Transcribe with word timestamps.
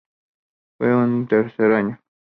Fue 0.79 0.87
en 0.89 1.27
tercer 1.27 1.73
año. 1.73 1.99